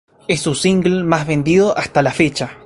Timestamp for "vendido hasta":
1.27-2.01